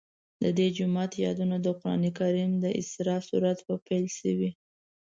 [0.43, 4.51] د دې جومات یادونه د قرآن کریم د اسراء سورت په پیل کې شوې.